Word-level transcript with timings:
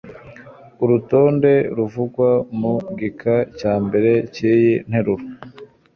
urutonde 0.83 1.53
ruvugwa 1.77 2.29
mu 2.59 2.73
gika 2.99 3.35
cya 3.59 3.73
mbere 3.85 4.11
cy 4.33 4.41
iyi 4.53 4.73
nteruro 4.87 5.23